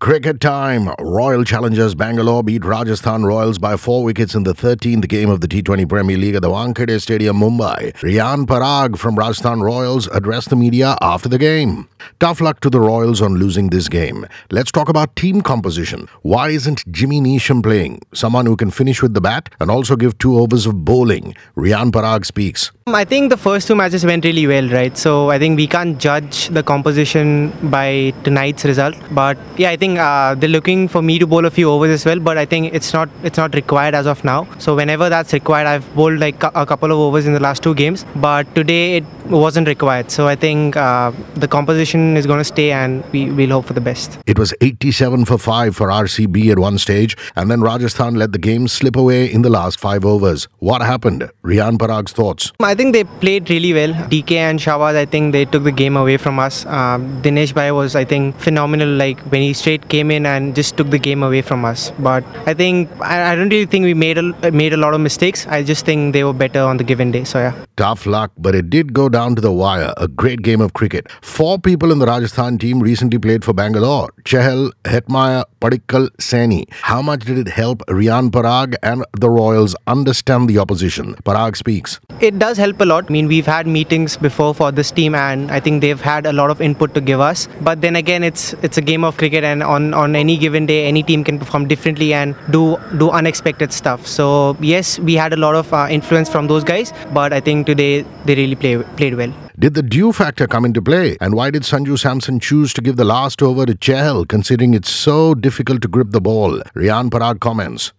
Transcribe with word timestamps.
Cricket 0.00 0.40
time. 0.40 0.88
Royal 0.98 1.44
Challengers 1.44 1.94
Bangalore 1.94 2.42
beat 2.42 2.64
Rajasthan 2.64 3.22
Royals 3.22 3.58
by 3.58 3.76
four 3.76 4.02
wickets 4.02 4.34
in 4.34 4.44
the 4.44 4.54
13th 4.54 5.06
game 5.08 5.28
of 5.28 5.42
the 5.42 5.46
T20 5.46 5.86
Premier 5.86 6.16
League 6.16 6.34
at 6.36 6.40
the 6.40 6.48
Wankhede 6.48 6.98
Stadium, 7.02 7.38
Mumbai. 7.38 7.92
Riyan 7.96 8.46
Parag 8.46 8.96
from 8.96 9.14
Rajasthan 9.14 9.60
Royals 9.60 10.06
addressed 10.06 10.48
the 10.48 10.56
media 10.56 10.96
after 11.02 11.28
the 11.28 11.36
game. 11.36 11.86
Tough 12.18 12.40
luck 12.40 12.60
to 12.60 12.70
the 12.70 12.80
Royals 12.80 13.20
on 13.20 13.34
losing 13.34 13.68
this 13.68 13.90
game. 13.90 14.24
Let's 14.50 14.72
talk 14.72 14.88
about 14.88 15.14
team 15.16 15.42
composition. 15.42 16.08
Why 16.22 16.48
isn't 16.48 16.90
Jimmy 16.90 17.20
Neesham 17.20 17.62
playing? 17.62 18.00
Someone 18.14 18.46
who 18.46 18.56
can 18.56 18.70
finish 18.70 19.02
with 19.02 19.12
the 19.12 19.20
bat 19.20 19.50
and 19.60 19.70
also 19.70 19.96
give 19.96 20.16
two 20.16 20.38
overs 20.38 20.64
of 20.64 20.82
bowling. 20.82 21.34
Riyan 21.58 21.90
Parag 21.90 22.24
speaks. 22.24 22.72
Um, 22.86 22.94
I 22.94 23.04
think 23.04 23.30
the 23.30 23.36
first 23.36 23.68
two 23.68 23.76
matches 23.76 24.04
went 24.06 24.24
really 24.24 24.46
well, 24.46 24.68
right? 24.70 24.96
So 24.96 25.30
I 25.30 25.38
think 25.38 25.56
we 25.56 25.66
can't 25.66 25.98
judge 25.98 26.48
the 26.48 26.62
composition 26.62 27.52
by 27.70 28.14
tonight's 28.24 28.64
result. 28.64 28.96
But 29.10 29.36
yeah, 29.58 29.70
I 29.70 29.76
think 29.76 29.89
uh, 29.98 30.34
they're 30.38 30.48
looking 30.48 30.88
for 30.88 31.02
me 31.02 31.18
to 31.18 31.26
bowl 31.26 31.44
a 31.46 31.50
few 31.50 31.70
overs 31.70 31.90
as 31.90 32.04
well. 32.04 32.20
But 32.20 32.38
I 32.38 32.44
think 32.44 32.72
it's 32.74 32.92
not 32.92 33.08
it's 33.22 33.38
not 33.38 33.54
required 33.54 33.94
as 33.94 34.06
of 34.06 34.22
now. 34.24 34.46
So 34.58 34.74
whenever 34.76 35.08
that's 35.08 35.32
required, 35.32 35.66
I've 35.66 35.94
bowled 35.94 36.18
like 36.18 36.42
a 36.42 36.66
couple 36.66 36.90
of 36.90 36.98
overs 36.98 37.26
in 37.26 37.32
the 37.32 37.40
last 37.40 37.62
two 37.62 37.74
games. 37.74 38.04
But 38.16 38.54
today 38.54 38.98
it 38.98 39.04
wasn't 39.26 39.68
required. 39.68 40.10
So 40.10 40.28
I 40.28 40.36
think 40.36 40.76
uh, 40.76 41.12
the 41.34 41.48
composition 41.48 42.16
is 42.16 42.26
going 42.26 42.38
to 42.38 42.44
stay, 42.44 42.72
and 42.72 43.04
we 43.12 43.30
will 43.30 43.50
hope 43.50 43.66
for 43.66 43.72
the 43.72 43.80
best. 43.80 44.18
It 44.26 44.38
was 44.38 44.54
87 44.60 45.24
for 45.24 45.38
5 45.38 45.76
for 45.76 45.88
RCB 45.88 46.50
at 46.50 46.58
one 46.58 46.78
stage, 46.78 47.16
and 47.36 47.50
then 47.50 47.60
Rajasthan 47.60 48.14
let 48.14 48.32
the 48.32 48.38
game 48.38 48.68
slip 48.68 48.96
away 48.96 49.30
in 49.32 49.42
the 49.42 49.50
last 49.50 49.80
five 49.80 50.04
overs. 50.04 50.48
What 50.58 50.82
happened? 50.82 51.30
Riyan 51.44 51.78
Parag's 51.78 52.12
thoughts. 52.12 52.52
I 52.60 52.74
think 52.74 52.92
they 52.92 53.04
played 53.04 53.48
really 53.50 53.72
well. 53.72 53.92
DK 54.14 54.32
and 54.32 54.58
Shahbaz, 54.58 54.96
I 54.96 55.06
think 55.06 55.32
they 55.32 55.44
took 55.44 55.64
the 55.64 55.72
game 55.72 55.96
away 55.96 56.16
from 56.16 56.38
us. 56.38 56.66
Um, 56.66 57.22
Dinesh 57.22 57.54
Bhai 57.54 57.70
was, 57.72 57.96
I 57.96 58.04
think, 58.04 58.36
phenomenal. 58.38 58.88
Like 58.88 59.18
when 59.32 59.42
he 59.42 59.52
straight 59.52 59.79
came 59.88 60.10
in 60.10 60.26
and 60.26 60.54
just 60.54 60.76
took 60.76 60.90
the 60.90 60.98
game 60.98 61.22
away 61.22 61.42
from 61.42 61.64
us. 61.64 61.92
But 61.98 62.24
I 62.46 62.54
think 62.54 62.90
I, 63.00 63.32
I 63.32 63.34
don't 63.34 63.48
really 63.48 63.66
think 63.66 63.84
we 63.84 63.94
made 63.94 64.18
a 64.18 64.50
made 64.52 64.72
a 64.72 64.76
lot 64.76 64.94
of 64.94 65.00
mistakes. 65.00 65.46
I 65.46 65.62
just 65.62 65.84
think 65.84 66.12
they 66.12 66.24
were 66.24 66.32
better 66.32 66.60
on 66.60 66.76
the 66.76 66.84
given 66.84 67.10
day. 67.10 67.24
So 67.24 67.38
yeah. 67.38 67.64
Tough 67.76 68.06
luck, 68.06 68.32
but 68.38 68.54
it 68.54 68.70
did 68.70 68.92
go 68.92 69.08
down 69.08 69.34
to 69.36 69.40
the 69.40 69.52
wire. 69.52 69.92
A 69.96 70.08
great 70.08 70.42
game 70.42 70.60
of 70.60 70.74
cricket. 70.74 71.10
Four 71.22 71.58
people 71.58 71.92
in 71.92 71.98
the 71.98 72.06
Rajasthan 72.06 72.58
team 72.58 72.80
recently 72.80 73.18
played 73.18 73.44
for 73.44 73.52
Bangalore. 73.52 74.10
Chahal, 74.24 74.72
Hetmyer, 74.84 75.44
Padikkal, 75.60 76.08
Saini. 76.16 76.64
How 76.82 77.02
much 77.02 77.24
did 77.24 77.38
it 77.38 77.48
help 77.48 77.82
Riyan 77.88 78.30
Parag 78.30 78.76
and 78.82 79.04
the 79.12 79.28
Royals 79.28 79.76
understand 79.86 80.48
the 80.48 80.58
opposition? 80.58 81.14
Parag 81.24 81.56
speaks. 81.56 82.00
It 82.20 82.38
does 82.38 82.56
help 82.56 82.80
a 82.80 82.84
lot. 82.84 83.06
I 83.08 83.12
mean, 83.12 83.28
we've 83.28 83.46
had 83.46 83.66
meetings 83.66 84.16
before 84.16 84.54
for 84.54 84.72
this 84.72 84.90
team, 84.90 85.14
and 85.14 85.50
I 85.50 85.60
think 85.60 85.82
they've 85.82 86.00
had 86.00 86.26
a 86.26 86.32
lot 86.32 86.50
of 86.50 86.60
input 86.60 86.94
to 86.94 87.00
give 87.00 87.20
us. 87.20 87.48
But 87.60 87.80
then 87.82 87.96
again, 87.96 88.24
it's 88.24 88.54
it's 88.62 88.78
a 88.78 88.82
game 88.82 89.04
of 89.04 89.16
cricket, 89.16 89.44
and 89.44 89.62
on, 89.62 89.92
on 89.94 90.16
any 90.16 90.38
given 90.38 90.66
day, 90.66 90.86
any 90.86 91.02
team 91.02 91.24
can 91.24 91.38
perform 91.38 91.68
differently 91.68 92.12
and 92.14 92.34
do 92.50 92.78
do 92.96 93.10
unexpected 93.10 93.72
stuff. 93.72 94.06
So 94.06 94.56
yes, 94.60 94.98
we 94.98 95.14
had 95.14 95.32
a 95.32 95.36
lot 95.36 95.54
of 95.54 95.72
uh, 95.72 95.86
influence 95.90 96.28
from 96.28 96.46
those 96.46 96.64
guys, 96.64 96.92
but 97.12 97.32
I 97.32 97.40
think 97.40 97.66
today 97.66 98.04
they 98.24 98.34
really 98.34 98.56
play, 98.56 98.82
played 98.96 99.14
well. 99.14 99.32
Did 99.58 99.74
the 99.74 99.82
due 99.82 100.12
factor 100.12 100.46
come 100.46 100.64
into 100.64 100.80
play? 100.80 101.16
And 101.20 101.34
why 101.34 101.50
did 101.50 101.62
Sanju 101.62 101.98
Samson 101.98 102.38
choose 102.38 102.72
to 102.74 102.80
give 102.80 102.96
the 102.96 103.04
last 103.04 103.42
over 103.42 103.66
to 103.66 103.74
Chahal, 103.74 104.26
considering 104.28 104.74
it's 104.74 104.90
so 104.90 105.34
difficult 105.34 105.82
to 105.82 105.88
grip 105.88 106.10
the 106.10 106.20
ball? 106.20 106.62
Riyan 106.74 107.10
Parag 107.10 107.40
comments. 107.40 107.92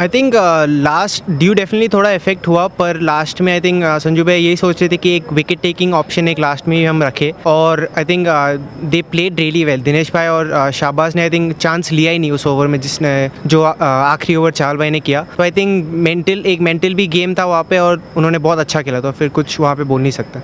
I 0.00 0.08
think 0.08 0.34
last 0.68 1.24
dew 1.30 1.54
definitely 1.54 1.88
थोड़ा 1.92 2.10
effect 2.10 2.46
हुआ 2.48 2.66
पर 2.78 2.98
last 3.00 3.40
में 3.40 3.52
I 3.52 3.60
think 3.60 3.82
Sanju 4.02 4.24
भाई 4.24 4.40
यही 4.42 4.56
सोच 4.56 4.80
रहे 4.80 4.88
थे 4.88 4.96
कि 4.96 5.14
एक 5.16 5.32
विकेट 5.32 5.60
टेकिंग 5.62 5.94
ऑप्शन 5.94 6.28
एक 6.28 6.38
लास्ट 6.40 6.68
में 6.68 6.86
हम 6.86 7.02
रखे 7.02 7.32
और 7.46 7.86
I 7.98 8.04
think 8.04 8.26
they 8.92 9.02
played 9.10 9.40
really 9.40 9.64
well 9.64 9.82
Dinesh 9.82 10.12
bhai 10.14 10.28
और 10.28 10.52
uh, 10.52 10.70
शाहबाज 10.70 11.16
ने 11.16 11.22
आई 11.22 11.30
थिंक 11.30 11.52
चांस 11.56 11.92
लिया 11.92 12.12
ही 12.12 12.18
नहीं 12.18 12.30
उस 12.32 12.46
ओवर 12.46 12.66
में 12.66 12.80
जिसने 12.80 13.12
जो 13.46 13.62
uh, 13.62 13.82
आखिरी 13.82 14.36
ओवर 14.36 14.52
चाल 14.52 14.76
भाई 14.76 14.90
ने 14.90 15.00
किया 15.00 15.22
तो 15.36 15.42
आई 15.42 15.50
थिंक 15.50 15.92
मेंटल 16.08 16.42
एक 16.46 16.60
मेंटल 16.70 16.94
भी 16.94 17.06
गेम 17.18 17.34
था 17.34 17.44
वहाँ 17.44 17.66
पे 17.70 17.78
और 17.78 18.02
उन्होंने 18.16 18.38
बहुत 18.48 18.58
अच्छा 18.58 18.82
खेला 18.82 19.00
तो 19.00 19.12
फिर 19.20 19.28
कुछ 19.40 19.60
वहाँ 19.60 19.76
पे 19.76 19.84
बोल 19.84 20.02
नहीं 20.02 20.12
सकता 20.12 20.42